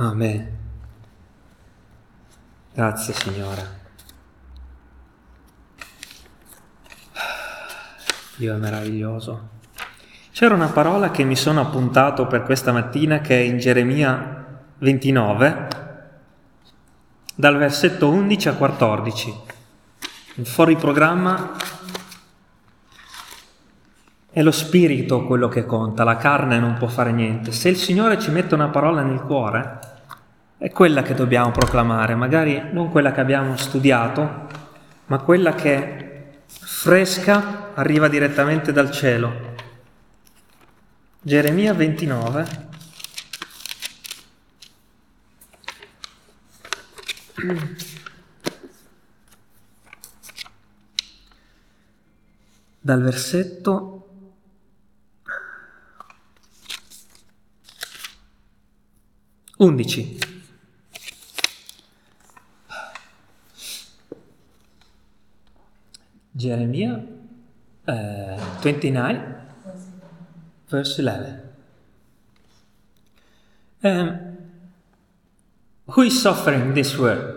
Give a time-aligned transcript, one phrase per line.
[0.00, 0.56] Amen.
[2.72, 3.76] Grazie Signore.
[8.36, 9.48] Dio è meraviglioso.
[10.30, 15.68] C'era una parola che mi sono appuntato per questa mattina che è in Geremia 29,
[17.34, 19.34] dal versetto 11 a 14.
[20.34, 21.56] Il fuori programma
[24.30, 27.52] è lo spirito quello che conta, la carne non può fare niente.
[27.52, 29.78] Se il Signore ci mette una parola nel cuore,
[30.58, 34.46] è quella che dobbiamo proclamare, magari non quella che abbiamo studiato,
[35.06, 36.08] ma quella che
[36.46, 39.54] fresca arriva direttamente dal cielo.
[41.20, 42.66] Geremia 29.
[52.80, 53.97] Dal versetto
[59.58, 60.18] 11.
[66.30, 67.04] Geremia
[67.84, 69.34] uh, 29,
[70.68, 71.42] verse 11.
[73.80, 74.36] Um,
[75.86, 77.34] who is suffering in this world?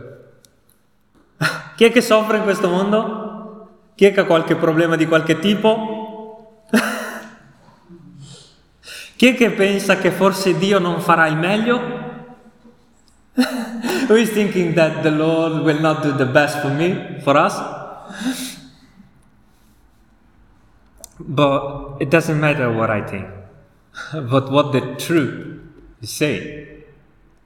[1.75, 3.69] Chi è che soffre in questo mondo?
[3.95, 6.65] Chi è che ha qualche problema di qualche tipo?
[9.15, 12.10] Chi è che pensa che forse Dio non farà il meglio?
[13.35, 17.55] Who is thinking that the Lord will not do the best for me, for us?
[21.19, 23.27] But it doesn't matter what I think,
[24.29, 25.61] but what the truth
[26.01, 26.67] is saying.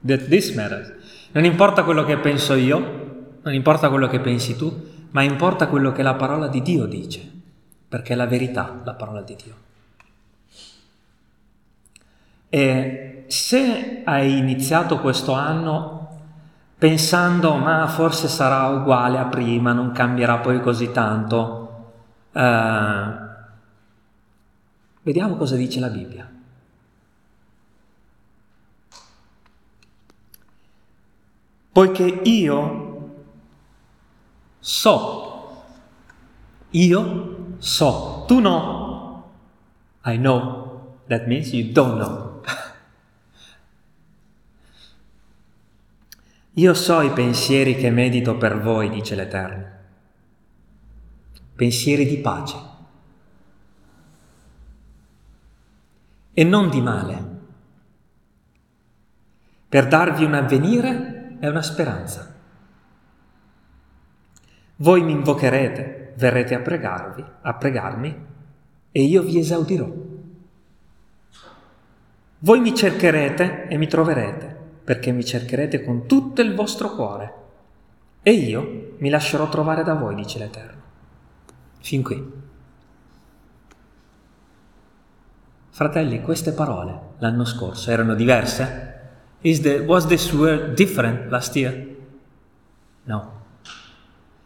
[0.02, 0.92] That this matters.
[1.32, 2.78] Non importa quello che penso io,
[3.42, 4.72] non importa quello che pensi tu,
[5.10, 7.30] ma importa quello che la parola di Dio dice,
[7.88, 9.54] perché è la verità, la parola di Dio.
[12.48, 15.96] E se hai iniziato questo anno
[16.78, 21.92] pensando ma forse sarà uguale a prima, non cambierà poi così tanto,
[22.32, 23.04] eh,
[25.02, 26.30] vediamo cosa dice la Bibbia.
[31.72, 33.14] Poiché io
[34.60, 35.64] so,
[36.70, 39.30] io so, tu no,
[40.04, 42.35] I know, that means you don't know.
[46.58, 49.74] Io so i pensieri che medito per voi, dice l'Eterno.
[51.54, 52.56] Pensieri di pace
[56.32, 57.24] e non di male,
[59.68, 62.34] per darvi un avvenire e una speranza.
[64.76, 68.26] Voi mi invocherete, verrete a pregarvi, a pregarmi,
[68.92, 69.90] e io vi esaudirò.
[72.38, 74.55] Voi mi cercherete e mi troverete
[74.86, 77.34] perché mi cercherete con tutto il vostro cuore.
[78.22, 80.80] E io mi lascerò trovare da voi, dice l'Eterno.
[81.80, 82.32] Fin qui.
[85.70, 88.94] Fratelli, queste parole l'anno scorso erano diverse?
[89.40, 91.96] The, was this word different last year?
[93.04, 93.32] No.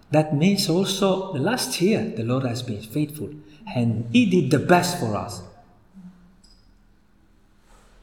[0.08, 3.28] That means also the last year the Lord has been faithful
[3.74, 5.42] and He did the best for us.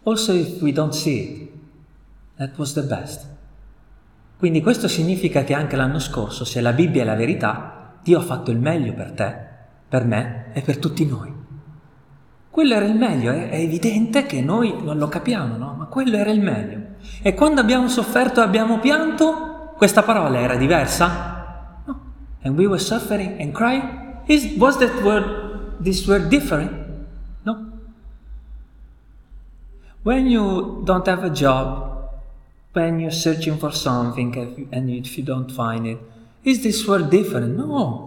[0.03, 1.56] Also, if we don't see it,
[2.37, 3.25] That was the best.
[4.37, 8.21] Quindi questo significa che anche l'anno scorso, se la Bibbia è la verità, Dio ha
[8.21, 9.35] fatto il meglio per te,
[9.89, 11.33] per me e per tutti noi.
[12.51, 15.73] Quello era il meglio, è, evidente che noi non lo capiamo, no?
[15.73, 16.79] Ma quello era il meglio.
[17.21, 21.81] E quando abbiamo sofferto e abbiamo pianto, questa parola era diversa?
[21.85, 21.99] No.
[22.43, 24.21] And we were suffering and crying?
[24.25, 26.71] Is, was that word, this word different?
[27.43, 27.71] No.
[30.03, 31.96] When you don't have a job,
[32.77, 35.97] when you're searching for something and if you don't find it,
[36.43, 37.55] is this world different?
[37.55, 38.05] No.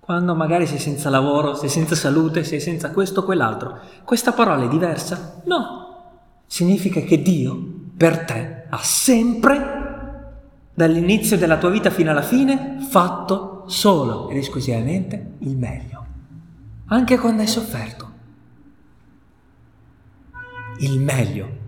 [0.00, 4.64] Quando magari sei senza lavoro, sei senza salute, sei senza questo o quell'altro, questa parola
[4.64, 5.40] è diversa?
[5.44, 5.80] No.
[6.46, 7.56] Significa che Dio
[7.96, 9.80] per te ha sempre,
[10.74, 16.04] dall'inizio della tua vita fino alla fine, fatto solo ed esclusivamente il meglio.
[16.86, 18.10] Anche quando hai sofferto.
[20.78, 21.60] Il meglio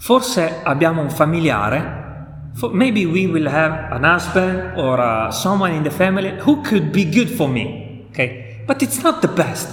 [0.00, 5.90] Forse abbiamo un familiare, maybe we will have an husband or uh, someone in the
[5.90, 8.62] family who could be good for me, okay?
[8.64, 9.68] But it's not the best.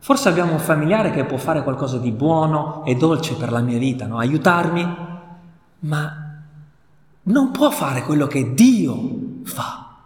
[0.00, 3.78] Forse abbiamo un familiare che può fare qualcosa di buono e dolce per la mia
[3.78, 4.18] vita, no?
[4.18, 4.96] aiutarmi,
[5.78, 6.42] ma
[7.22, 8.98] non può fare quello che Dio
[9.44, 9.96] fa.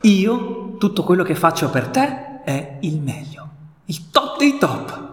[0.00, 3.48] Io, tutto quello che faccio per te è il meglio,
[3.84, 5.03] il top dei top.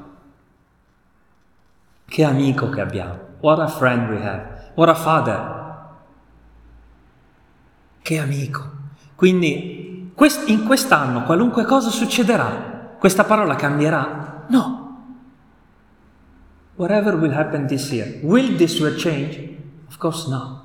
[2.11, 3.17] Che amico che abbiamo.
[3.39, 4.71] What a friend we have.
[4.75, 5.59] What a father.
[8.01, 8.69] Che amico.
[9.15, 10.11] Quindi
[10.47, 14.43] in quest'anno qualunque cosa succederà, questa parola cambierà?
[14.49, 14.97] No.
[16.75, 19.57] Whatever will happen this year, will this word change?
[19.87, 20.63] Of course no.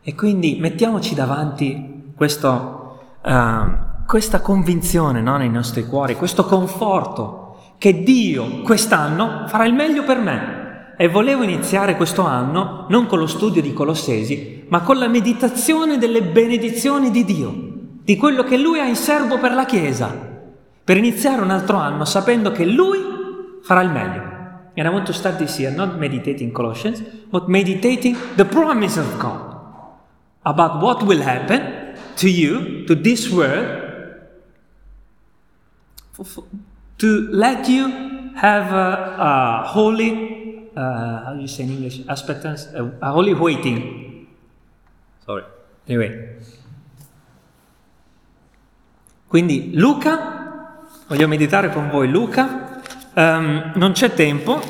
[0.00, 7.39] E quindi mettiamoci davanti questo, uh, questa convinzione no, nei nostri cuori, questo conforto
[7.80, 10.92] che Dio quest'anno farà il meglio per me.
[10.98, 15.96] E volevo iniziare questo anno non con lo studio di Colossesi, ma con la meditazione
[15.96, 17.54] delle benedizioni di Dio,
[18.04, 20.14] di quello che Lui ha in serbo per la Chiesa,
[20.84, 22.98] per iniziare un altro anno sapendo che Lui
[23.62, 24.22] farà il meglio.
[24.76, 29.16] And I want to start this year not meditating Colossians, but meditating the promise of
[29.16, 29.54] God
[30.42, 33.88] about what will happen to you, to this world,
[37.00, 37.88] to let you
[38.36, 43.32] have a, a holy, uh, how do you say in English, expectance, a, a holy
[43.32, 44.26] waiting.
[45.24, 45.44] Sorry.
[45.86, 46.36] Anyway.
[49.26, 50.76] Quindi Luca,
[51.06, 52.82] voglio meditare con voi Luca,
[53.14, 54.60] um, non c'è tempo,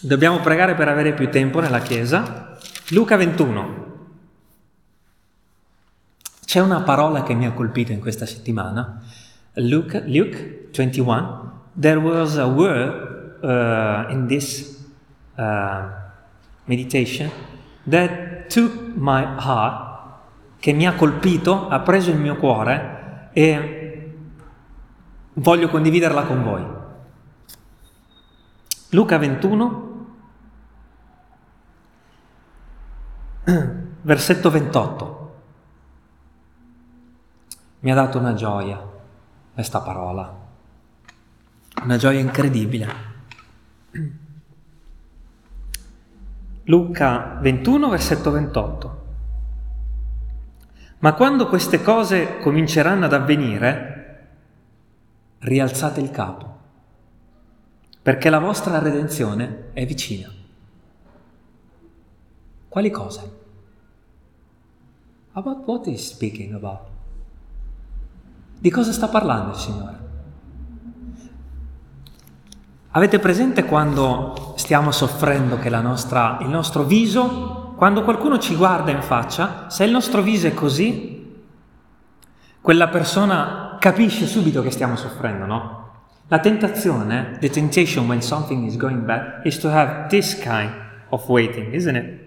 [0.00, 2.56] dobbiamo pregare per avere più tempo nella Chiesa.
[2.90, 3.84] Luca 21.
[6.44, 9.02] C'è una parola che mi ha colpito in questa settimana
[9.58, 14.76] Luke, Luke 21, there was a word uh, in this
[15.38, 15.88] uh,
[16.66, 17.30] meditation
[17.86, 19.84] that took my heart,
[20.60, 24.12] che mi ha colpito, ha preso il mio cuore e
[25.34, 26.64] voglio condividerla con voi.
[28.90, 30.06] Luca 21,
[34.02, 35.34] versetto 28.
[37.80, 38.80] Mi ha dato una gioia
[39.54, 40.45] questa parola.
[41.82, 42.86] Una gioia incredibile.
[46.64, 49.04] Luca 21, versetto 28.
[50.98, 54.28] Ma quando queste cose cominceranno ad avvenire,
[55.38, 56.58] rialzate il capo,
[58.02, 60.28] perché la vostra redenzione è vicina.
[62.68, 63.32] Quali cose?
[65.32, 66.88] About what is speaking about?
[68.58, 70.05] Di cosa sta parlando il Signore?
[72.96, 79.02] Avete presente quando stiamo soffrendo che nostra, il nostro viso, quando qualcuno ci guarda in
[79.02, 81.44] faccia, se il nostro viso è così,
[82.62, 85.90] quella persona capisce subito che stiamo soffrendo, no?
[86.28, 90.72] La tentazione, the temptation when something is going bad, is to have this kind
[91.10, 92.20] of waiting, isn't it?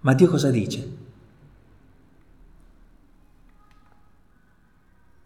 [0.00, 0.98] Ma Dio cosa dice?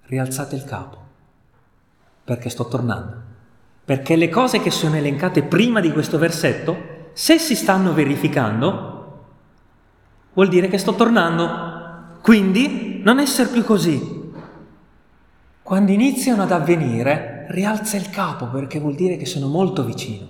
[0.07, 1.04] rialzate il capo,
[2.25, 3.23] perché sto tornando.
[3.85, 9.27] Perché le cose che sono elencate prima di questo versetto, se si stanno verificando,
[10.33, 11.73] vuol dire che sto tornando.
[12.23, 14.23] Quindi non essere più così.
[15.63, 20.27] Quando iniziano ad avvenire, rialza il capo perché vuol dire che sono molto vicino.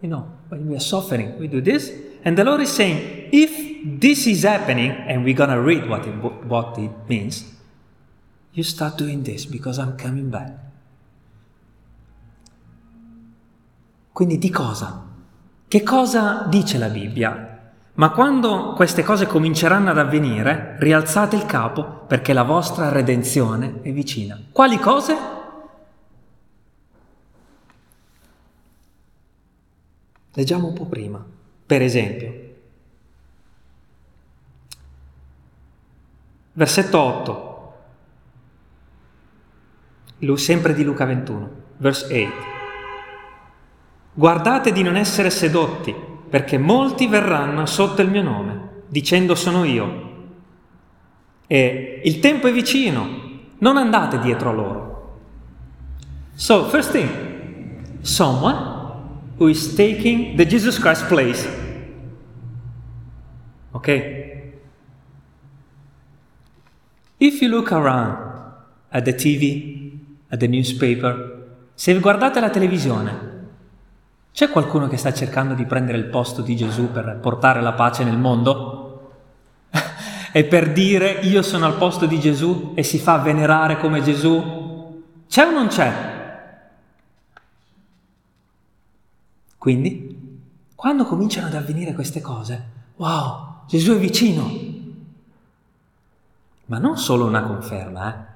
[0.00, 3.98] You know, when we are suffering, we do this, and the Lord is saying, if
[3.98, 6.14] this is happening, and we're gonna read what it,
[6.46, 7.52] what it means,
[8.54, 10.52] You start doing this because I'm coming back.
[14.12, 15.06] Quindi di cosa?
[15.66, 17.72] Che cosa dice la Bibbia?
[17.94, 23.90] Ma quando queste cose cominceranno ad avvenire, rialzate il capo perché la vostra redenzione è
[23.90, 24.38] vicina.
[24.52, 25.16] Quali cose?
[30.34, 31.24] Leggiamo un po' prima.
[31.66, 32.54] Per esempio,
[36.52, 37.50] versetto 8
[40.36, 42.51] sempre di Luca 21, verse 8.
[44.14, 45.94] Guardate di non essere sedotti,
[46.28, 50.10] perché molti verranno sotto il mio nome, dicendo sono io.
[51.46, 53.08] E il tempo è vicino,
[53.58, 55.18] non andate dietro a loro.
[56.34, 57.08] So, first thing,
[58.02, 58.56] someone
[59.38, 61.48] who is taking the Jesus Christ place.
[63.72, 63.88] Ok?
[67.18, 68.16] If you look around
[68.90, 73.31] at the TV, at the newspaper, se guardate la televisione,
[74.32, 78.02] c'è qualcuno che sta cercando di prendere il posto di Gesù per portare la pace
[78.02, 79.12] nel mondo?
[80.32, 85.02] e per dire io sono al posto di Gesù e si fa venerare come Gesù?
[85.28, 86.10] C'è o non c'è?
[89.58, 90.40] Quindi,
[90.74, 92.64] quando cominciano ad avvenire queste cose,
[92.96, 94.50] wow, Gesù è vicino.
[96.66, 98.31] Ma non solo una conferma, eh?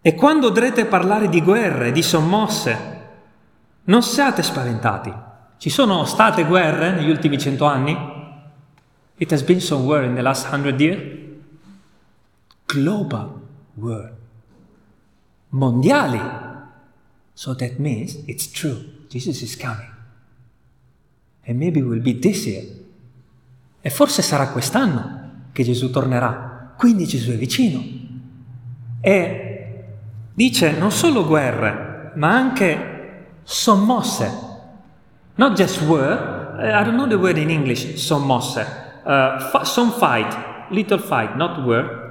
[0.00, 2.96] E quando udrete parlare di guerre, di sommosse,
[3.84, 5.12] non siate spaventati.
[5.56, 7.96] Ci sono state guerre negli ultimi cento anni?
[9.16, 11.02] It has been some war in the last hundred years.
[12.66, 13.40] Global
[13.74, 14.12] war.
[15.48, 16.20] Mondiali.
[17.32, 19.06] So that means it's true.
[19.08, 19.90] Jesus is coming.
[21.44, 22.64] And maybe will be this year.
[23.80, 26.74] E forse sarà quest'anno che Gesù tornerà.
[26.76, 27.82] Quindi Gesù è vicino.
[29.00, 29.47] E
[30.38, 34.30] dice non solo guerre, ma anche sommosse.
[35.34, 36.54] Not just war.
[36.60, 38.64] I don't know the word in English, sommosse.
[39.04, 42.06] Uh, some fight, little fight, not war.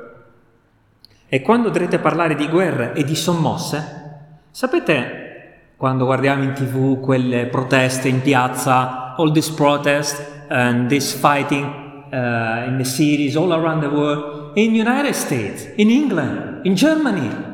[1.29, 4.19] E quando dovrete parlare di guerre e di sommosse,
[4.51, 11.63] sapete quando guardiamo in tv quelle proteste in piazza, all this protest and this fighting
[12.12, 17.47] uh, in the cities all around the world, in United States, in England, in Germany.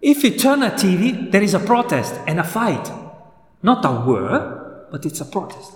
[0.00, 2.90] If you turn a TV, there is a protest and a fight.
[3.62, 5.74] Not a war, but it's a protest.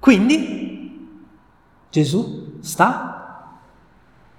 [0.00, 0.98] Quindi
[1.90, 3.58] Gesù sta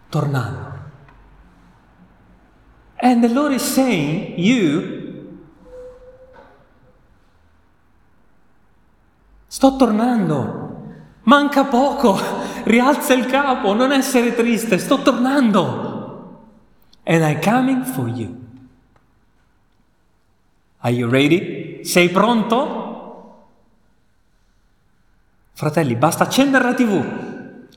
[0.10, 0.80] tornando.
[3.04, 5.02] And the Lord is saying, you
[9.52, 10.80] Sto tornando.
[11.24, 12.18] Manca poco.
[12.64, 14.78] Rialza il capo, non essere triste.
[14.78, 16.48] Sto tornando.
[17.04, 18.41] And I'm coming for you.
[20.84, 21.84] Are you ready?
[21.84, 22.80] Sei pronto?
[25.54, 27.04] Fratelli, basta accendere la TV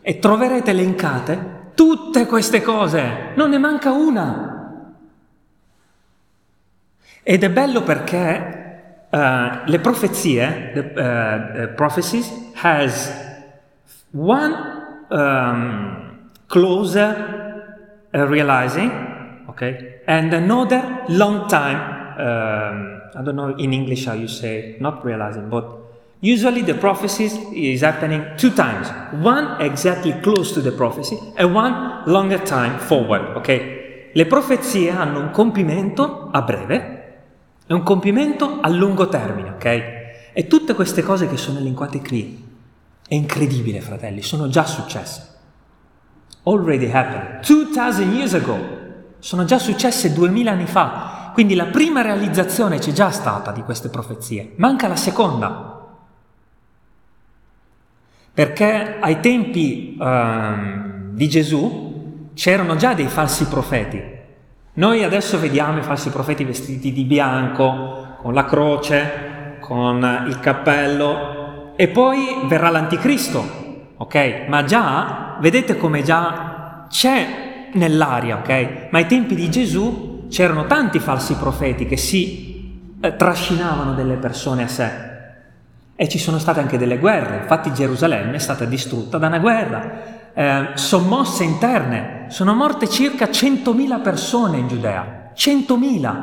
[0.00, 3.32] e troverete elencate tutte queste cose.
[3.34, 4.94] Non ne manca una.
[7.23, 9.16] Ed è bello perché uh,
[9.66, 13.12] le profezie, the uh, prophecies, has
[14.12, 14.54] one
[15.08, 21.93] um, closer uh, realizing, okay, and another long time.
[22.16, 25.64] Um, I don't know in English how you say not realizing, but
[26.21, 28.88] usually the prophecies is happening two times.
[29.23, 33.37] One exactly close to the prophecy and one longer time forward.
[33.37, 36.94] Okay, le profezie hanno un compimento a breve
[37.66, 39.64] è un compimento a lungo termine, ok?
[40.35, 42.44] E tutte queste cose che sono elencate qui,
[43.09, 45.33] è incredibile, fratelli, sono già successe.
[46.42, 47.40] Already happened.
[47.47, 48.83] 2000 years ago.
[49.18, 51.13] Sono già successe 2000 anni fa.
[51.34, 54.54] Quindi la prima realizzazione c'è già stata di queste profezie.
[54.56, 55.86] Manca la seconda.
[58.32, 64.14] Perché ai tempi um, di Gesù c'erano già dei falsi profeti
[64.76, 71.74] noi adesso vediamo i falsi profeti vestiti di bianco, con la croce, con il cappello,
[71.76, 74.46] e poi verrà l'anticristo, ok?
[74.48, 78.88] Ma già, vedete come già c'è nell'aria, ok?
[78.90, 84.64] Ma ai tempi di Gesù c'erano tanti falsi profeti che si eh, trascinavano delle persone
[84.64, 84.90] a sé.
[85.94, 90.32] E ci sono state anche delle guerre, infatti Gerusalemme è stata distrutta da una guerra
[90.34, 92.26] eh, sommosse interne.
[92.30, 96.14] Sono morte circa 100.000 persone in Giudea, 100.000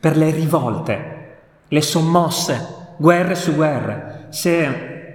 [0.00, 4.28] per le rivolte, le sommosse, guerre su guerre.
[4.30, 5.10] Se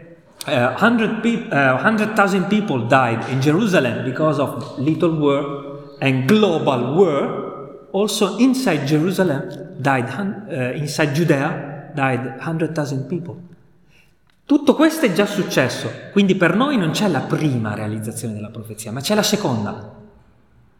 [0.45, 7.44] uh, 100.000 uh, people died in Jerusalem because of little war and global war,
[7.95, 10.09] also inside Jerusalem died,
[10.49, 13.35] uh, inside Judea died 100,000 people.
[14.45, 18.91] Tutto questo è già successo, quindi per noi non c'è la prima realizzazione della profezia,
[18.91, 19.95] ma c'è la seconda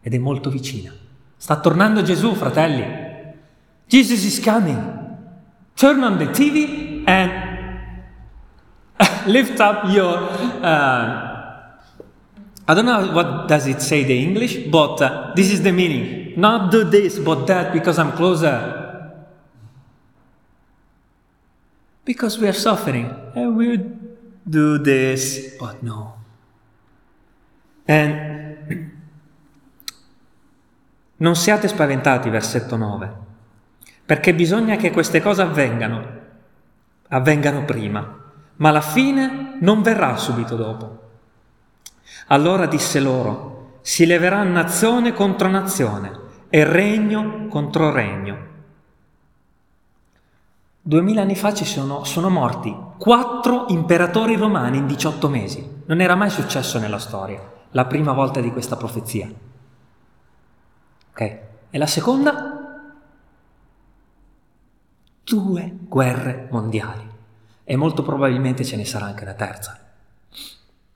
[0.00, 0.92] ed è molto vicina.
[1.36, 2.84] Sta tornando Gesù, fratelli.
[3.88, 4.78] Jesus is coming.
[5.74, 7.30] Turn on the TV and
[9.26, 10.22] lift up your
[10.62, 11.34] uh,
[12.68, 16.25] I don't know what does it say the English, but uh, this is the meaning.
[16.36, 18.84] Not do this, but that because I'm closer
[22.06, 23.76] because we are suffering and we
[24.48, 26.14] do this, but no.
[27.84, 28.56] And
[31.16, 33.12] non siate spaventati, versetto 9,
[34.06, 36.20] perché bisogna che queste cose avvengano,
[37.08, 38.22] avvengano prima,
[38.56, 41.02] ma la fine non verrà subito dopo.
[42.28, 48.54] Allora disse loro, si leverà nazione contro nazione e regno contro regno
[50.86, 55.82] Duemila anni fa ci sono, sono morti quattro imperatori romani in 18 mesi.
[55.86, 59.28] Non era mai successo nella storia, la prima volta di questa profezia.
[61.10, 61.20] Ok?
[61.70, 62.92] E la seconda?
[65.24, 67.10] Due guerre mondiali.
[67.64, 69.80] E molto probabilmente ce ne sarà anche la terza.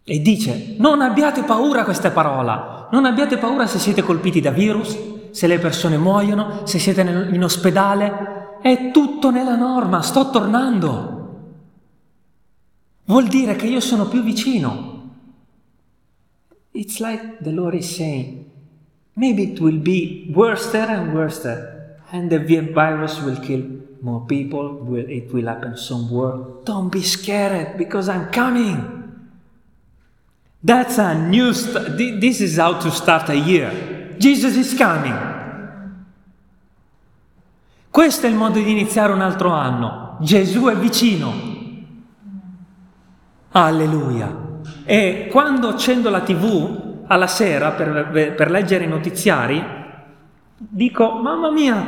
[0.04, 4.96] E dice, non abbiate paura questa parola, non abbiate paura se siete colpiti da virus,
[5.32, 11.18] se le persone muoiono, se siete in ospedale, è tutto nella norma, sto tornando.
[13.04, 14.98] Vuol dire che io sono più vicino.
[16.72, 18.44] It's like the Lord is saying,
[19.14, 21.44] maybe it will be worse and worse
[22.12, 26.38] and the virus will kill more people, will, it will happen somewhere.
[26.64, 28.98] Don't be scared because I'm coming.
[30.62, 33.99] That's a new, st- this is how to start a year.
[34.20, 35.16] Jesus is coming.
[37.88, 40.18] Questo è il modo di iniziare un altro anno.
[40.20, 41.32] Gesù è vicino.
[43.52, 44.60] Alleluia.
[44.84, 49.64] E quando accendo la tv alla sera per, per leggere i notiziari,
[50.54, 51.82] dico, mamma mia,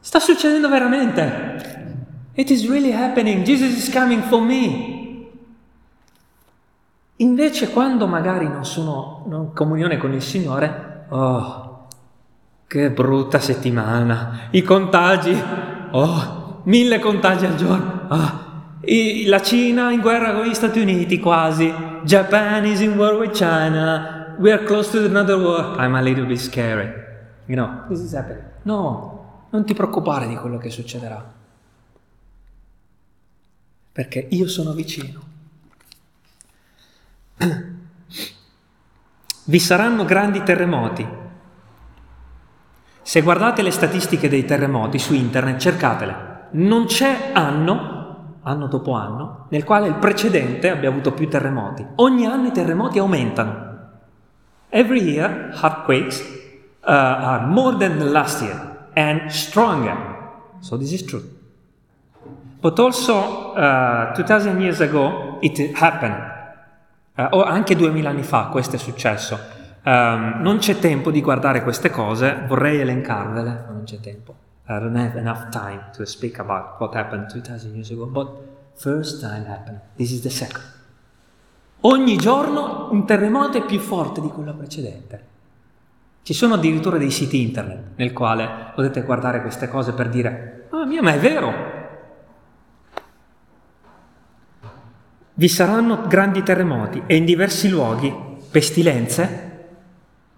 [0.00, 1.92] sta succedendo veramente.
[2.32, 3.44] It is really happening.
[3.44, 4.99] Jesus is coming for me.
[7.20, 11.86] Invece quando magari non sono in comunione con il Signore, oh,
[12.66, 14.48] che brutta settimana.
[14.50, 15.38] I contagi,
[15.90, 18.06] oh, mille contagi al giorno.
[18.08, 18.48] Oh,
[19.26, 21.70] la Cina in guerra con gli Stati Uniti quasi.
[22.04, 24.36] Japan is in war with China.
[24.38, 25.78] We are close to another war.
[25.78, 26.90] I'm a little bit scary.
[27.44, 28.44] You know, this is happening.
[28.62, 31.22] No, non ti preoccupare di quello che succederà.
[33.92, 35.28] Perché io sono vicino.
[39.44, 41.06] Vi saranno grandi terremoti.
[43.02, 46.48] Se guardate le statistiche dei terremoti su internet, cercatele.
[46.52, 48.00] Non c'è anno
[48.42, 51.86] anno dopo anno, nel quale il precedente abbia avuto più terremoti.
[51.96, 53.68] Ogni anno i terremoti aumentano.
[54.68, 56.20] Every year earthquakes
[56.82, 59.96] uh, are more than last year and stronger.
[60.60, 61.22] So this is true.
[62.60, 66.29] But also uh, 2000 years ago it happened.
[67.20, 69.38] Uh, o anche 2000 anni fa questo è successo.
[69.84, 74.34] Um, non c'è tempo di guardare queste cose, vorrei elencarvele, ma non c'è tempo.
[74.66, 78.28] I don't have enough time to speak about what happened 2000 years ago, but
[78.74, 79.80] first time happened.
[79.96, 80.64] This is the second.
[81.80, 85.24] Ogni giorno un terremoto è più forte di quello precedente.
[86.22, 90.86] Ci sono addirittura dei siti internet nel quale potete guardare queste cose per dire, ah
[90.86, 91.79] mia, ma è vero!
[95.40, 98.14] Vi saranno grandi terremoti e in diversi luoghi
[98.50, 99.68] pestilenze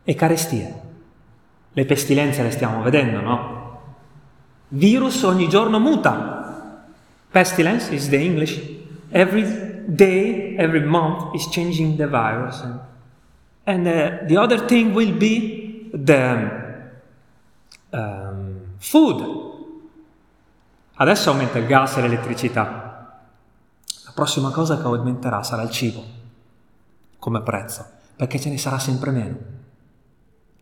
[0.05, 0.81] e carestie.
[1.73, 3.81] Le pestilenze le stiamo vedendo, no?
[4.69, 6.87] Virus ogni giorno muta.
[7.29, 8.63] Pestilence is the English.
[9.11, 9.45] Every
[9.87, 12.65] day, every month is changing the virus.
[13.65, 16.49] And, uh, the other thing will be the
[17.91, 19.21] um, food.
[20.95, 22.92] Adesso aumenta il gas e l'elettricità.
[24.15, 26.05] La prossima cosa che aumenterà sarà il cibo
[27.19, 29.37] come prezzo, perché ce ne sarà sempre meno.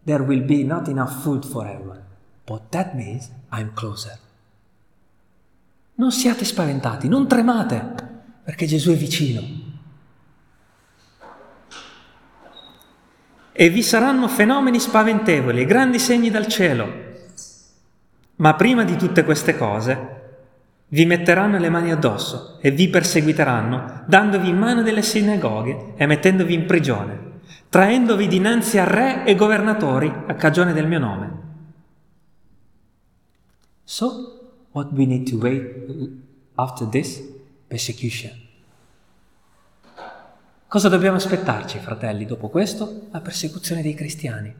[0.04, 2.04] There will be not enough food for everyone.
[2.44, 4.16] But that means I'm closer.
[5.94, 7.94] Non siate spaventati, non tremate,
[8.44, 9.42] perché Gesù è vicino.
[13.50, 16.88] E vi saranno fenomeni spaventevoli grandi segni dal cielo.
[18.36, 20.19] Ma prima di tutte queste cose,
[20.92, 26.53] vi metteranno le mani addosso e vi perseguiteranno, dandovi in mano delle sinagoghe e mettendovi
[26.53, 31.38] in prigione, traendovi dinanzi a re e governatori a cagione del mio nome.
[33.85, 35.64] So, what we need to wait
[36.55, 37.22] after this?
[37.68, 38.48] Persecution.
[40.66, 43.09] Cosa dobbiamo aspettarci, fratelli, dopo questo?
[43.11, 44.53] La persecuzione dei cristiani.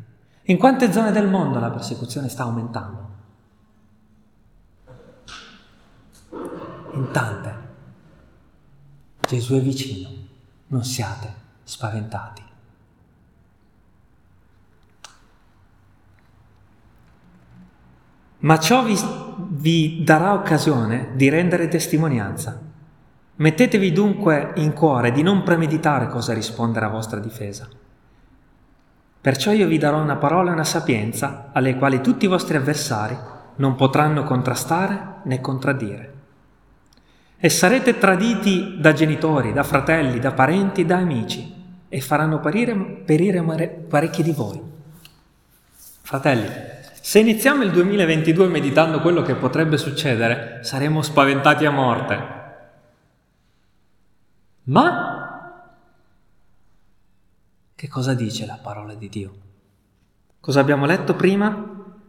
[0.43, 3.20] In quante zone del mondo la persecuzione sta aumentando?
[6.93, 7.55] In tante.
[9.21, 10.09] Gesù è vicino,
[10.69, 12.49] non siate spaventati.
[18.41, 18.99] ma ciò vi,
[19.49, 22.59] vi darà occasione di rendere testimonianza.
[23.37, 27.69] Mettetevi dunque in cuore di non premeditare cosa rispondere a vostra difesa.
[29.21, 33.17] Perciò io vi darò una parola e una sapienza alle quali tutti i vostri avversari
[33.57, 36.10] non potranno contrastare né contraddire.
[37.43, 41.55] E sarete traditi da genitori, da fratelli, da parenti, da amici,
[41.89, 43.43] e faranno perire, perire
[43.89, 44.61] parecchi di voi.
[46.03, 46.47] Fratelli,
[47.01, 52.39] se iniziamo il 2022 meditando quello che potrebbe succedere, saremo spaventati a morte.
[54.65, 55.65] Ma
[57.75, 59.33] che cosa dice la parola di Dio?
[60.41, 61.57] Cosa abbiamo letto prima?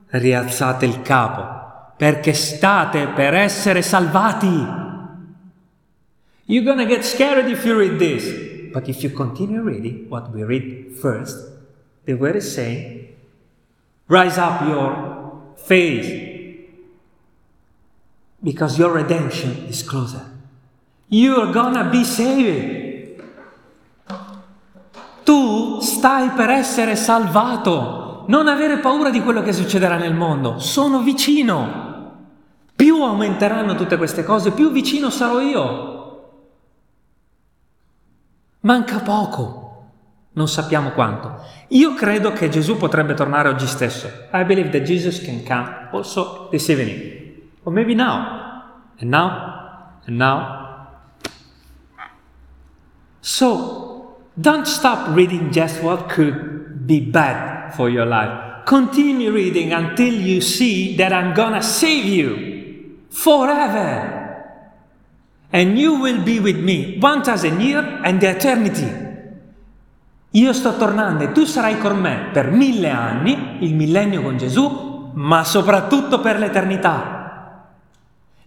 [0.08, 4.81] Rialzate il capo, perché state per essere salvati.
[6.52, 8.28] You're gonna get scared if you read this,
[8.74, 11.52] but if you continue reading what we read first,
[12.04, 13.14] The word is saying,
[14.08, 16.10] rise up your face
[18.42, 20.26] because your redemption is closer.
[21.10, 22.80] You are gonna be saved.
[25.24, 28.26] Tu stai per essere salvato.
[28.28, 30.58] Non avere paura di quello che succederà nel mondo.
[30.58, 31.90] Sono vicino.
[32.76, 35.91] Più aumenteranno tutte queste cose, più vicino sarò io.
[38.62, 39.60] Manca poco.
[40.34, 41.44] Non sappiamo quanto.
[41.70, 44.08] Io credo che Gesù potrebbe tornare oggi stesso.
[44.32, 47.50] I believe that Jesus can come also this evening.
[47.64, 48.94] Or maybe now.
[49.00, 50.00] And now.
[50.06, 50.90] And now.
[53.20, 58.64] So, don't stop reading just what could be bad for your life.
[58.66, 64.21] Continue reading until you see that I'm gonna save you forever.
[65.52, 69.10] And you will be with me 1000 years and the eternity.
[70.32, 75.12] Io sto tornando e tu sarai con me per mille anni, il millennio con Gesù,
[75.14, 77.66] ma soprattutto per l'eternità.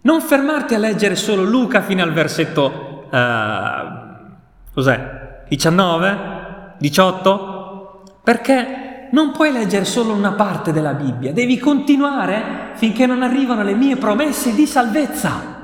[0.01, 9.31] Non fermarti a leggere solo Luca fino al versetto, uh, cos'è, 19, 18, perché non
[9.31, 14.55] puoi leggere solo una parte della Bibbia, devi continuare finché non arrivano le mie promesse
[14.55, 15.54] di salvezza.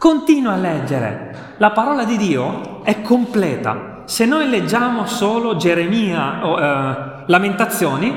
[0.00, 1.54] Continua a leggere.
[1.58, 8.10] La parola di Dio è completa, se noi leggiamo solo Geremia o uh, Lamentazioni,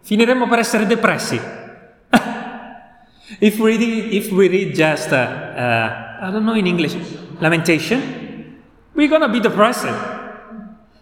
[0.00, 1.38] finiremo per essere depressi.
[3.38, 6.96] if, we read, if we read just, uh, I don't know in English,
[7.38, 8.00] Lamentation,
[8.94, 9.92] we're gonna be depressed.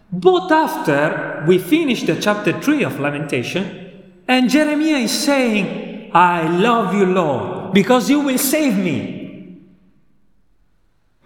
[0.08, 6.92] But after we finish the chapter 3 of Lamentation, and Jeremiah is saying, I love
[6.92, 9.17] you, Lord, because you will save me.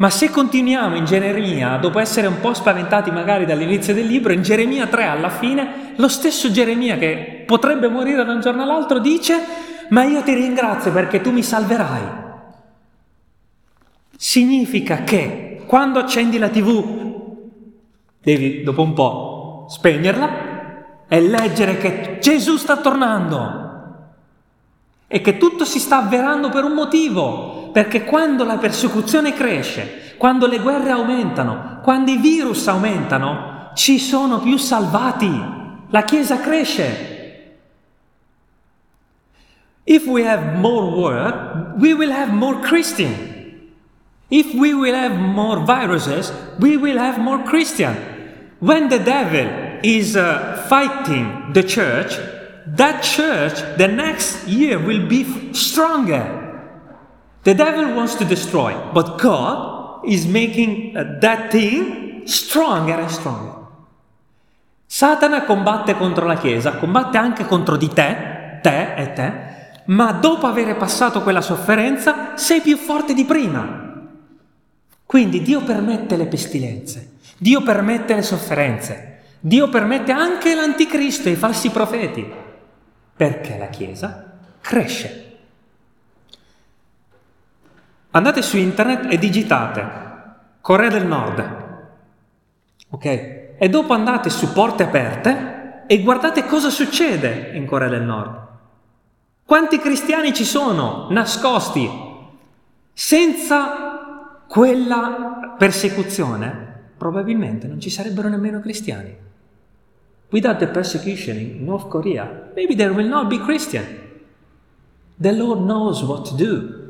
[0.03, 4.43] Ma se continuiamo in Geremia, dopo essere un po' spaventati magari dall'inizio del libro, in
[4.43, 9.39] Geremia 3 alla fine, lo stesso Geremia che potrebbe morire da un giorno all'altro dice,
[9.91, 12.03] ma io ti ringrazio perché tu mi salverai.
[14.17, 17.45] Significa che quando accendi la tv,
[18.21, 20.31] devi dopo un po' spegnerla
[21.07, 23.61] e leggere che Gesù sta tornando
[25.07, 30.47] e che tutto si sta avverando per un motivo, perché quando la persecuzione cresce, quando
[30.47, 35.43] le guerre aumentano, quando i virus aumentano, ci sono più salvati,
[35.89, 37.11] la Chiesa cresce.
[39.85, 43.31] If we have more word, we will have more Christian.
[44.31, 47.95] If we will have more viruses, we will have more Christian.
[48.61, 52.17] When the devil is uh, fighting the church,
[52.67, 56.42] that church the next year will be stronger.
[57.43, 63.61] The devil wants to destroy, but God is making uh, that thing stronger and stronger.
[64.87, 69.33] Satana combatte contro la Chiesa, combatte anche contro di te, te e te,
[69.87, 73.91] ma dopo aver passato quella sofferenza sei più forte di prima.
[75.05, 81.37] Quindi Dio permette le pestilenze, Dio permette le sofferenze, Dio permette anche l'anticristo e i
[81.37, 82.31] falsi profeti
[83.17, 85.32] perché la Chiesa cresce.
[88.15, 90.01] Andate su internet e digitate
[90.61, 91.65] Corea del Nord,
[92.91, 93.05] ok?
[93.59, 98.41] E dopo andate su porte aperte e guardate cosa succede in Corea del Nord.
[99.47, 101.89] Quanti cristiani ci sono nascosti
[102.93, 106.91] senza quella persecuzione?
[106.99, 109.17] Probabilmente non ci sarebbero nemmeno cristiani.
[110.31, 113.85] Without the persecution in North Korea, maybe there will not be Christian.
[115.19, 116.82] The Lord knows what to do.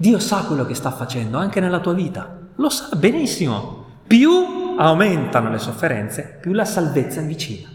[0.00, 2.38] Dio sa quello che sta facendo anche nella tua vita.
[2.54, 3.84] Lo sa benissimo.
[4.06, 7.68] Più aumentano le sofferenze, più la salvezza è vicina.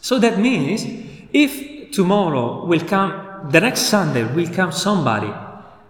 [0.00, 0.84] So that means
[1.30, 3.14] if tomorrow will come,
[3.48, 5.32] the next Sunday will come somebody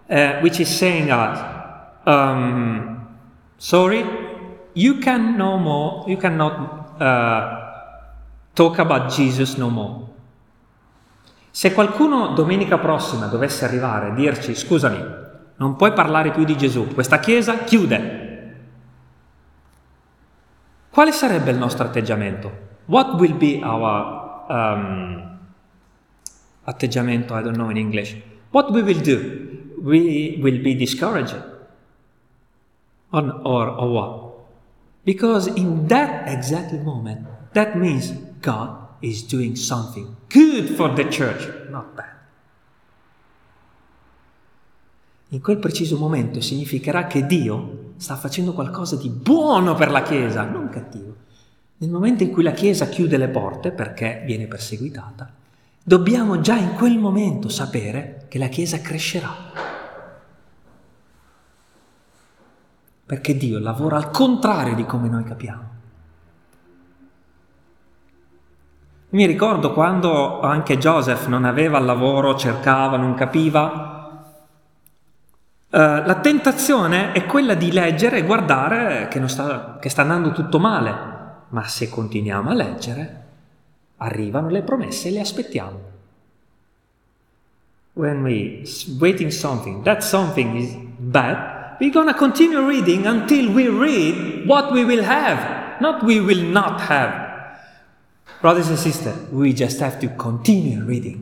[0.09, 1.39] uh, which is saying us,
[2.05, 3.17] um,
[3.57, 4.05] sorry,
[4.73, 7.95] you can no more, you cannot uh,
[8.53, 10.07] talk about Jesus no more.
[11.57, 15.03] Se qualcuno domenica prossima dovesse arrivare e dirci scusami,
[15.55, 18.65] non puoi parlare più di Gesù, questa chiesa chiude.
[20.91, 22.51] Quale sarebbe il nostro atteggiamento?
[22.85, 25.39] What will be our um,
[26.65, 27.35] atteggiamento?
[27.35, 28.15] I don't know in English.
[28.51, 29.81] What we will do?
[29.81, 31.43] We will be discouraged.
[33.09, 34.33] Or, or, or what?
[35.03, 41.69] Because in that exact moment, that means God is doing something good for the church,
[41.69, 42.15] not bad.
[45.29, 50.43] In quel preciso momento significherà che Dio sta facendo qualcosa di buono per la Chiesa,
[50.43, 51.25] non cattivo.
[51.79, 55.31] nel momento in cui la Chiesa chiude le porte perché viene perseguitata,
[55.83, 59.35] dobbiamo già in quel momento sapere che la Chiesa crescerà.
[63.05, 65.75] Perché Dio lavora al contrario di come noi capiamo.
[69.09, 73.97] Mi ricordo quando anche Joseph non aveva lavoro, cercava, non capiva,
[75.69, 80.59] Uh, la tentazione è quella di leggere e guardare che, sta, che sta andando tutto
[80.59, 80.95] male,
[81.49, 83.23] ma se continuiamo a leggere,
[83.97, 85.79] arrivano le promesse e le aspettiamo.
[87.93, 88.63] When we
[88.97, 94.85] waiting something, that something is bad, we're gonna continue reading until we read what we
[94.85, 97.26] will have, not we will not have.
[98.39, 101.19] Brothers and sisters, we just have to continue reading.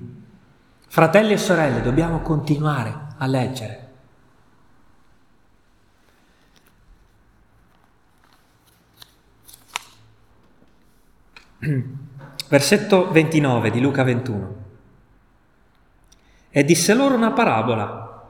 [0.89, 3.88] Fratelli e sorelle, dobbiamo continuare a leggere.
[12.49, 14.56] Versetto 29 di Luca 21.
[16.49, 18.30] E disse loro una parabola.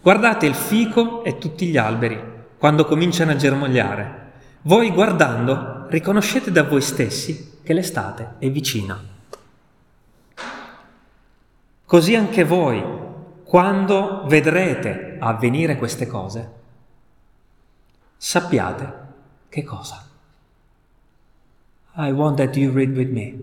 [0.00, 2.20] Guardate il fico e tutti gli alberi,
[2.58, 4.32] quando cominciano a germogliare.
[4.62, 9.00] Voi guardando riconoscete da voi stessi che l'estate è vicina.
[11.86, 12.84] Così anche voi,
[13.42, 16.52] quando vedrete avvenire queste cose,
[18.16, 18.92] sappiate
[19.48, 20.06] che cosa.
[21.96, 23.34] I want that you read with me.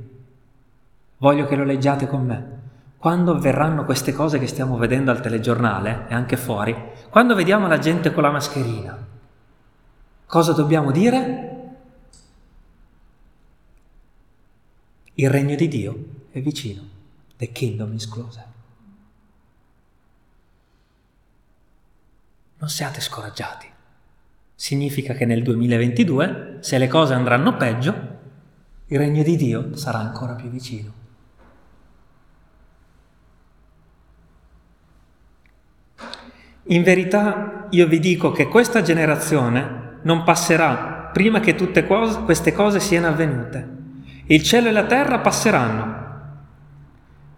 [1.18, 2.60] Voglio che lo leggiate con me.
[2.98, 6.76] Quando avverranno queste cose che stiamo vedendo al telegiornale e anche fuori,
[7.10, 8.96] quando vediamo la gente con la mascherina,
[10.28, 11.51] cosa dobbiamo dire?
[15.16, 16.82] Il regno di Dio è vicino.
[17.38, 18.46] The kingdom is closer.
[22.58, 23.68] Non siate scoraggiati.
[24.56, 28.20] Significa che nel 2022, se le cose andranno peggio,
[28.86, 30.94] il regno di Dio sarà ancora più vicino.
[36.66, 42.54] In verità io vi dico che questa generazione non passerà prima che tutte cose, queste
[42.54, 43.81] cose siano avvenute.
[44.32, 45.96] Il cielo e la terra passeranno,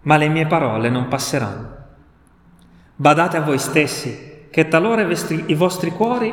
[0.02, 1.76] ma le mie parole non passeranno.
[2.94, 6.32] Badate a voi stessi, che talora i vostri cuori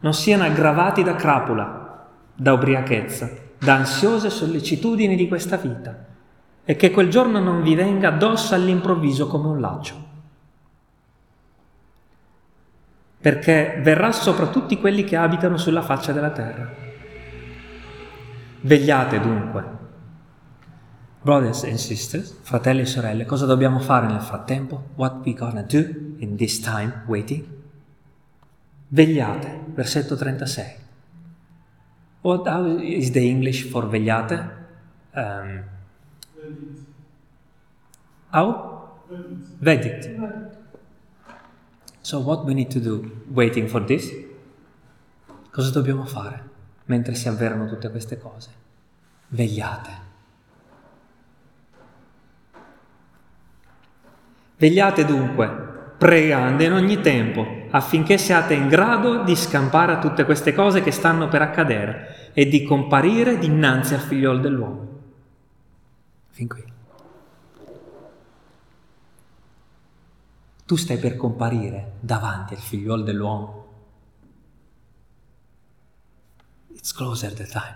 [0.00, 6.06] non siano aggravati da crapula, da ubriachezza da ansiose sollecitudini di questa vita
[6.62, 10.08] e che quel giorno non vi venga addosso all'improvviso come un laccio.
[13.18, 16.88] Perché verrà sopra tutti quelli che abitano sulla faccia della terra.
[18.62, 19.78] Vegliate dunque.
[21.22, 24.88] Brothers and sisters, fratelli e sorelle, cosa dobbiamo fare nel frattempo?
[24.96, 25.78] What we gonna do
[26.18, 27.46] in this time waiting?
[28.88, 30.78] Vegliate, versetto 36.
[32.22, 34.48] What how is the English for vegliate?
[35.14, 35.64] Um,
[38.30, 38.78] how?
[39.58, 40.10] Verdict.
[42.02, 44.10] So what we need to do waiting for this?
[45.50, 46.49] Cosa dobbiamo fare
[46.90, 48.50] mentre si avverano tutte queste cose?
[49.28, 50.08] Vegliate.
[54.56, 55.48] Vegliate dunque,
[55.96, 60.90] pregando in ogni tempo affinché siate in grado di scampare a tutte queste cose che
[60.90, 64.88] stanno per accadere e di comparire dinanzi al figliol dell'uomo.
[66.30, 66.64] Fin qui.
[70.66, 73.59] Tu stai per comparire davanti al figliol dell'uomo.
[76.80, 77.74] It's closer the time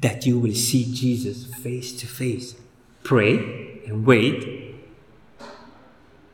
[0.00, 2.56] that you will see Jesus face to face.
[3.04, 4.74] Pray and wait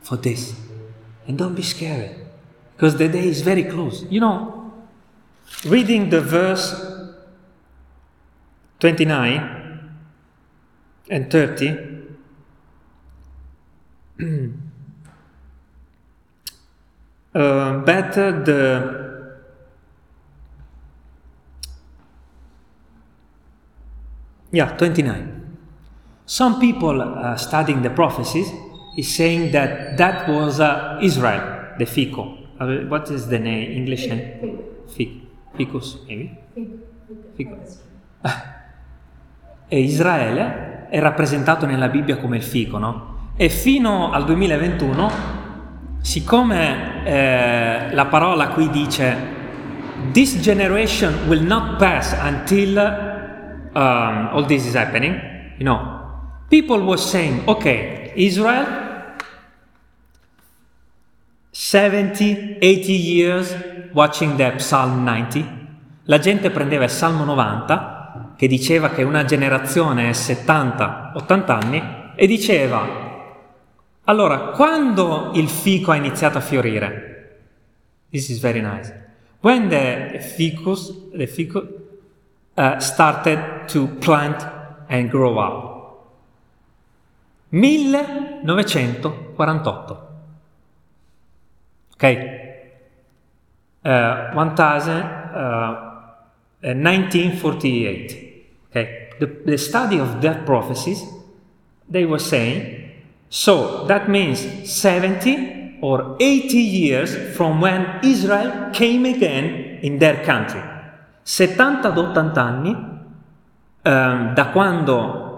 [0.01, 0.55] for this.
[1.27, 2.15] And don't be scared
[2.75, 4.03] because the day is very close.
[4.09, 4.73] You know,
[5.63, 6.73] reading the verse
[8.79, 9.93] 29
[11.11, 11.67] and 30,
[17.35, 19.00] uh, better the
[24.51, 25.39] yeah 29
[26.25, 28.51] some people uh, studying the prophecies
[28.97, 32.41] is saying that that was uh, israel the fico
[32.87, 34.21] what is the name, English name?
[34.87, 35.09] Fic.
[35.55, 36.37] Ficus, maybe?
[37.35, 37.81] Ficus.
[39.73, 43.29] E Israele è rappresentato nella Bibbia come il fico, no?
[43.37, 45.09] E fino al 2021,
[46.01, 49.15] siccome eh, la parola qui dice
[50.11, 53.10] This generation will not pass until
[53.73, 55.13] um, all this is happening,
[55.57, 55.99] you know,
[56.49, 58.65] people were saying, okay, Israel
[61.51, 63.53] 70, 80 years
[63.93, 65.59] watching the Psalm 90.
[66.05, 71.83] La gente prendeva il Salmo 90 che diceva che una generazione è 70-80 anni
[72.15, 73.01] e diceva,
[74.05, 77.39] allora, quando il fico ha iniziato a fiorire?
[78.09, 78.93] This is very nice.
[79.41, 81.63] When the ficus, the ficus
[82.61, 84.45] uh, started to plant
[84.87, 86.05] and grow up.
[87.49, 89.97] 1948.
[91.95, 92.03] Ok?
[93.83, 95.73] Uh, 1000, uh,
[96.61, 98.45] 1948.
[98.69, 99.09] Okay?
[99.19, 101.03] The, the study of death prophecies,
[101.89, 102.91] they were saying,
[103.29, 110.61] so that means 70 or 80 years from when Israel came again in their country.
[111.21, 112.99] 70 ad 80 anni
[113.83, 115.29] um, da quando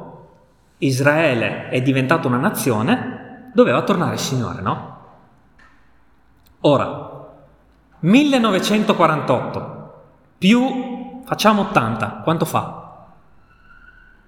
[0.79, 4.91] Israele è diventato una nazione, doveva tornare il Signore, no?
[6.61, 7.11] Ora,
[7.99, 10.03] 1948
[10.37, 13.07] più facciamo 80, quanto fa?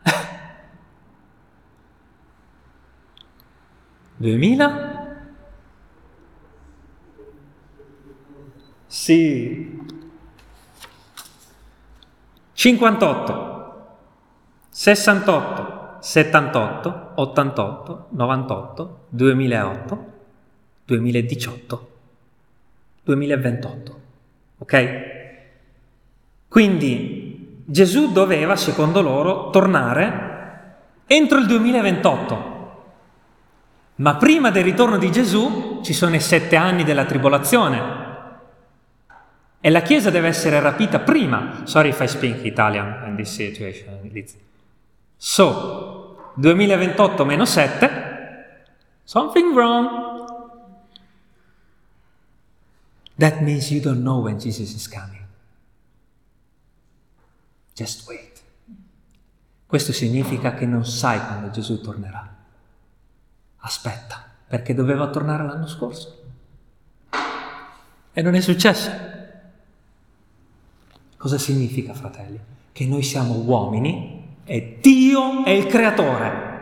[4.16, 4.94] Duemila?
[8.88, 9.85] Sì.
[12.66, 13.98] 58,
[14.72, 20.06] 68, 78, 88, 98, 2008,
[20.86, 21.90] 2018,
[23.04, 24.00] 2028.
[24.58, 24.88] Ok?
[26.48, 30.24] Quindi Gesù doveva, secondo loro, tornare
[31.06, 32.54] entro il 2028.
[33.98, 38.05] Ma prima del ritorno di Gesù ci sono i sette anni della tribolazione.
[39.66, 41.66] E la Chiesa deve essere rapita prima.
[41.66, 43.98] Sorry if I speak Italian in this situation.
[45.18, 47.90] So, 2028 meno 7,
[49.04, 49.90] something wrong.
[53.18, 55.26] That means you don't know when Jesus is coming.
[57.74, 58.44] Just wait.
[59.66, 62.36] Questo significa che non sai quando Gesù tornerà.
[63.62, 66.24] Aspetta, perché doveva tornare l'anno scorso.
[68.14, 69.15] E non è successo.
[71.26, 72.40] Cosa significa, fratelli?
[72.72, 76.54] Che noi siamo uomini e Dio è il creatore.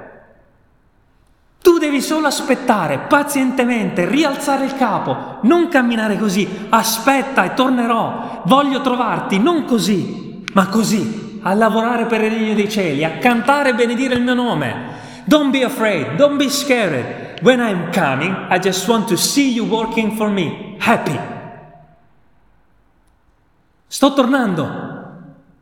[1.62, 6.48] Tu devi solo aspettare pazientemente, rialzare il capo, non camminare così.
[6.70, 8.44] Aspetta e tornerò.
[8.46, 13.72] Voglio trovarti, non così, ma così, a lavorare per il regno dei cieli, a cantare
[13.72, 14.76] e benedire il mio nome.
[15.26, 17.42] Don't be afraid, don't be scared.
[17.42, 20.78] When I'm coming, I just want to see you working for me.
[20.80, 21.33] Happy.
[23.94, 24.72] Sto tornando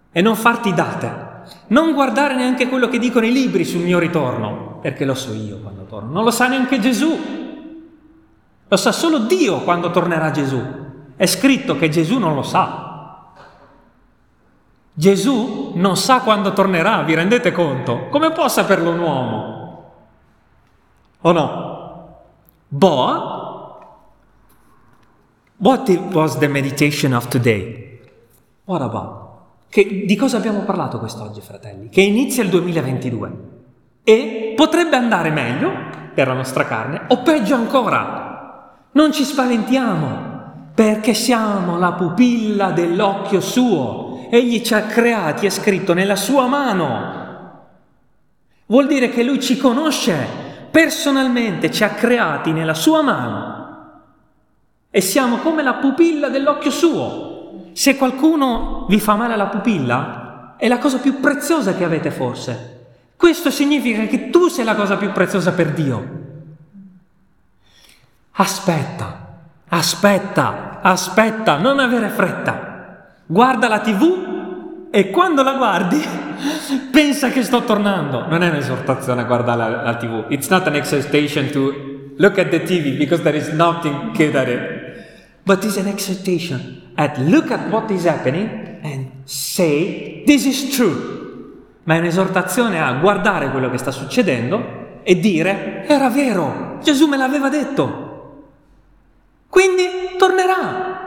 [0.09, 1.43] e non farti date.
[1.67, 5.57] Non guardare neanche quello che dicono i libri sul mio ritorno, perché lo so io
[5.57, 6.13] quando torno.
[6.13, 7.19] Non lo sa neanche Gesù.
[8.69, 10.63] Lo sa solo Dio quando tornerà Gesù.
[11.13, 13.33] È scritto che Gesù non lo sa.
[14.93, 18.07] Gesù non sa quando tornerà, vi rendete conto?
[18.07, 19.93] Come può saperlo un uomo?
[21.19, 22.23] O no?
[22.69, 23.83] But,
[25.57, 27.80] what was the meditation of today?
[28.65, 29.29] What?
[29.69, 31.89] Che, di cosa abbiamo parlato quest'oggi, fratelli?
[31.89, 33.31] Che inizia il 2022
[34.03, 35.71] e potrebbe andare meglio
[36.13, 38.89] per la nostra carne o peggio ancora.
[38.91, 40.29] Non ci spaventiamo
[40.75, 44.27] perché siamo la pupilla dell'occhio suo.
[44.29, 47.19] Egli ci ha creati, è scritto nella sua mano.
[48.65, 53.59] Vuol dire che lui ci conosce personalmente, ci ha creati nella sua mano
[54.89, 57.30] e siamo come la pupilla dell'occhio suo.
[57.73, 62.79] Se qualcuno vi fa male alla pupilla, è la cosa più preziosa che avete forse.
[63.15, 66.19] Questo significa che tu sei la cosa più preziosa per Dio.
[68.33, 69.37] Aspetta,
[69.69, 73.05] aspetta, aspetta, non avere fretta.
[73.25, 76.03] Guarda la tv e quando la guardi
[76.91, 78.27] pensa che sto tornando.
[78.27, 80.25] Non è un'esortazione a guardare la, la tv.
[80.29, 84.80] It's not an exhortation to look at the TV because there is nothing at it.
[85.43, 91.19] But it's an exhortation at look at what is happening and say this is true.
[91.83, 97.17] Ma è un'esortazione a guardare quello che sta succedendo e dire era vero, Gesù me
[97.17, 98.09] l'aveva detto.
[99.49, 99.83] Quindi
[100.17, 100.99] tornerà.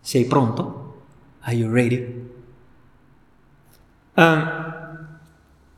[0.00, 1.02] Sei pronto?
[1.40, 2.24] Are you ready?
[4.16, 5.08] Um,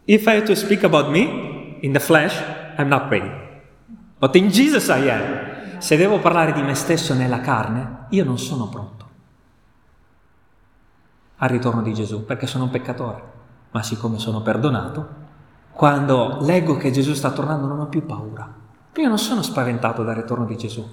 [0.07, 2.35] if I have to speak about me in the flesh,
[2.77, 3.48] I'm not ready.
[4.19, 8.39] But in Jesus I am se devo parlare di me stesso nella carne, io non
[8.39, 9.07] sono pronto
[11.41, 13.37] al ritorno di Gesù, perché sono un peccatore.
[13.71, 15.27] Ma siccome sono perdonato,
[15.71, 18.53] quando leggo che Gesù sta tornando non ho più paura.
[18.95, 20.85] Io non sono spaventato dal ritorno di Gesù.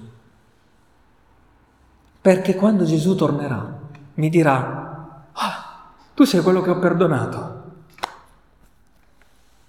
[2.20, 3.78] Perché quando Gesù tornerà,
[4.14, 7.64] mi dirà, ah, tu sei quello che ho perdonato.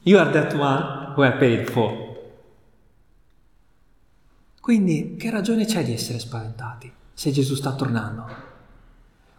[0.01, 2.06] You are that one who I paid for.
[4.67, 8.27] Quindi che ragione c'è di essere spaventati se Gesù sta tornando?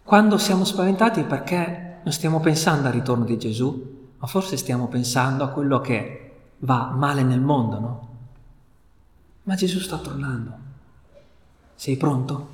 [0.01, 4.87] Quando siamo spaventati è perché non stiamo pensando al ritorno di Gesù, ma forse stiamo
[4.87, 8.07] pensando a quello che va male nel mondo, no?
[9.43, 10.51] Ma Gesù sta tornando.
[11.75, 12.49] Sei pronto?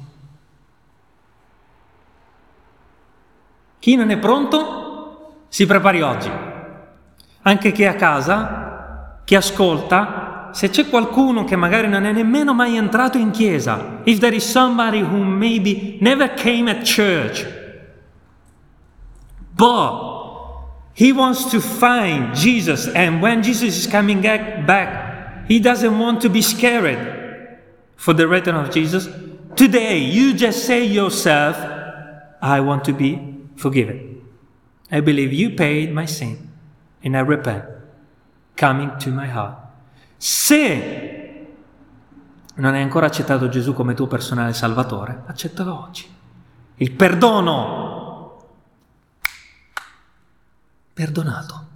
[3.79, 6.29] Chi non è pronto si prepari oggi.
[7.43, 10.24] Anche chi è a casa, chi ascolta,
[10.55, 14.49] se c'è qualcuno che magari non è nemmeno mai entrato in chiesa, if there is
[14.49, 17.45] somebody who maybe never came at church,
[19.53, 26.21] but he wants to find Jesus, and when Jesus is coming back, he doesn't want
[26.21, 27.59] to be scared
[27.97, 29.09] for the return of Jesus.
[29.57, 31.57] Today, you just say yourself,
[32.41, 33.19] I want to be
[33.57, 34.21] forgiven.
[34.89, 36.49] I believe you paid my sin
[37.03, 37.65] and I repent
[38.55, 39.64] coming to my heart.
[40.25, 41.47] Se
[42.55, 46.09] non hai ancora accettato Gesù come tuo personale salvatore, accettalo oggi.
[46.77, 48.47] Il perdono.
[50.93, 51.67] Perdonato.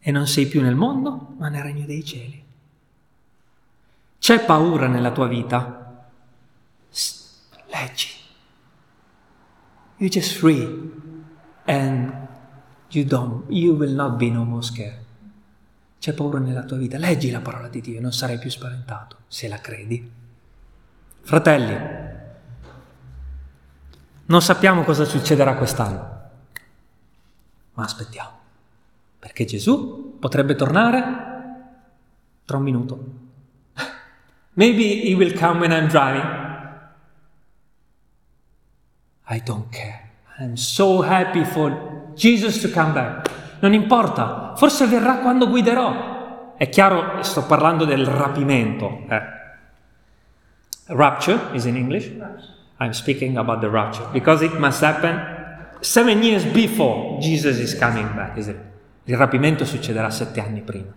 [0.00, 2.44] E non sei più nel mondo, ma nel regno dei cieli.
[4.18, 6.04] C'è paura nella tua vita?
[7.68, 8.20] Leggi
[10.02, 10.66] you're just free
[11.68, 12.12] and
[12.90, 15.01] you don't, you will not be no more scared.
[16.02, 19.18] C'è paura nella tua vita, leggi la parola di Dio e non sarai più spaventato,
[19.28, 20.10] se la credi.
[21.20, 21.76] Fratelli,
[24.24, 26.30] non sappiamo cosa succederà quest'anno,
[27.74, 28.36] ma aspettiamo,
[29.16, 31.02] perché Gesù potrebbe tornare
[32.46, 33.04] tra un minuto.
[34.54, 36.26] Maybe he will come when I'm driving.
[39.28, 40.10] I don't care.
[40.40, 43.41] I'm so happy for Jesus to come back.
[43.62, 46.54] Non importa, forse verrà quando guiderò.
[46.56, 49.04] È chiaro, sto parlando del rapimento.
[49.08, 49.22] Eh.
[50.86, 52.10] Rapture is in English.
[52.78, 58.12] I'm speaking about the rapture because it must happen seven years before Jesus is coming
[58.14, 58.36] back.
[58.36, 58.52] Is
[59.04, 60.92] Il rapimento succederà sette anni prima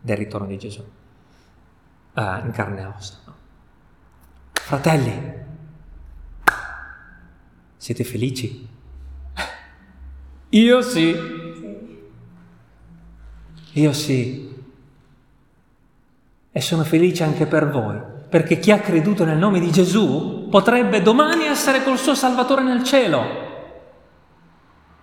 [0.00, 3.18] del ritorno di Gesù uh, in carne e ossa.
[4.52, 5.32] Fratelli,
[7.76, 8.68] siete felici?
[10.50, 11.39] Io sì.
[13.72, 14.48] Io sì.
[16.52, 17.96] E sono felice anche per voi,
[18.28, 22.82] perché chi ha creduto nel nome di Gesù potrebbe domani essere col suo Salvatore nel
[22.82, 23.48] cielo.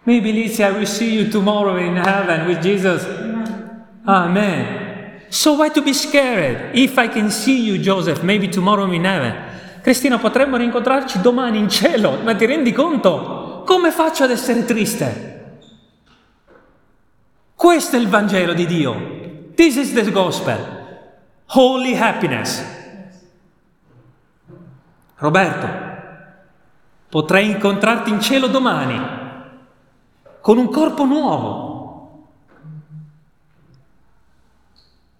[0.03, 3.05] Maybe Lizzie, I will see you tomorrow in heaven with Jesus.
[4.05, 5.26] Amen.
[5.30, 6.76] So why to be scared?
[6.76, 9.36] If I can see you, Joseph, maybe tomorrow in heaven.
[9.82, 13.63] Cristina, potremmo rincontrarci domani in cielo, ma ti rendi conto?
[13.65, 15.36] Come faccio ad essere triste?
[17.58, 19.51] Questo è il Vangelo di Dio.
[19.55, 20.60] This is the gospel.
[21.47, 22.64] Holy happiness.
[25.16, 25.68] Roberto,
[27.10, 29.01] potrei incontrarti in cielo domani
[30.39, 32.28] con un corpo nuovo.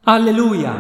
[0.04, 0.76] Alleluia.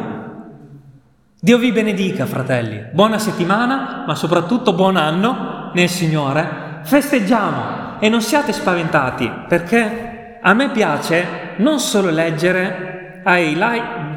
[1.39, 2.85] Dio vi benedica, fratelli.
[2.93, 6.81] Buona settimana, ma soprattutto buon anno nel Signore.
[6.83, 10.06] Festeggiamo e non siate spaventati, perché
[10.41, 14.15] a me piace non solo leggere, I like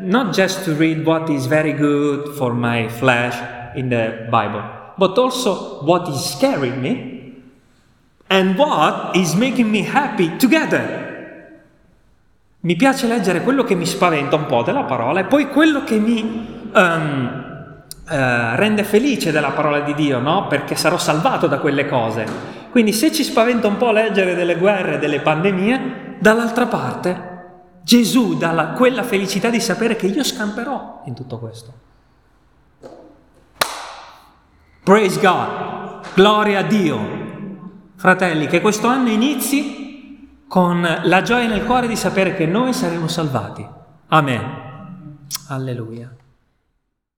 [0.00, 3.36] not just to read what is very good for my flesh
[3.74, 4.62] in the Bible,
[4.96, 7.42] but also what is scaring me
[8.28, 11.00] and what is making me happy together.
[12.60, 15.98] Mi piace leggere quello che mi spaventa un po' della parola e poi quello che
[15.98, 17.44] mi um,
[18.08, 18.14] uh,
[18.54, 20.46] rende felice della parola di Dio, no?
[20.46, 22.60] Perché sarò salvato da quelle cose.
[22.72, 27.30] Quindi se ci spaventa un po' leggere delle guerre, delle pandemie, dall'altra parte
[27.82, 31.72] Gesù dà la, quella felicità di sapere che io scamperò in tutto questo.
[34.82, 37.20] Praise God, gloria a Dio.
[37.96, 43.06] Fratelli, che questo anno inizi con la gioia nel cuore di sapere che noi saremo
[43.06, 43.66] salvati.
[44.08, 45.26] Amen.
[45.48, 46.21] Alleluia.